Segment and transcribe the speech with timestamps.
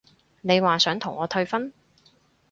[0.41, 1.71] 你話想同我退婚？